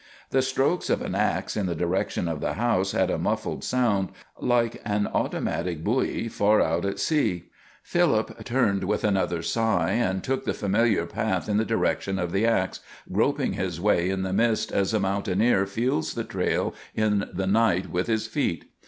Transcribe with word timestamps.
The 0.31 0.41
strokes 0.41 0.89
of 0.89 1.03
an 1.03 1.13
ax 1.13 1.55
in 1.55 1.67
the 1.67 1.75
direction 1.75 2.27
of 2.27 2.41
the 2.41 2.53
house 2.53 2.93
had 2.93 3.11
a 3.11 3.19
muffled 3.19 3.63
sound, 3.63 4.09
like 4.39 4.81
an 4.83 5.05
automatic 5.05 5.83
buoy 5.83 6.27
far 6.27 6.59
out 6.59 6.85
at 6.85 6.97
sea. 6.97 7.51
Philip 7.83 8.43
turned 8.43 8.85
with 8.85 9.03
another 9.03 9.43
sigh, 9.43 9.91
and 9.91 10.23
took 10.23 10.43
the 10.43 10.55
familiar 10.55 11.05
path 11.05 11.47
in 11.47 11.57
the 11.57 11.65
direction 11.65 12.17
of 12.17 12.31
the 12.31 12.47
ax, 12.47 12.79
groping 13.11 13.53
his 13.53 13.79
way 13.79 14.09
in 14.09 14.23
the 14.23 14.33
mist 14.33 14.71
as 14.71 14.91
a 14.91 14.99
mountaineer 14.99 15.67
feels 15.67 16.15
the 16.15 16.23
trail 16.23 16.73
in 16.95 17.29
the 17.31 17.45
night 17.45 17.91
with 17.91 18.07
his 18.07 18.25
feet. 18.25 18.71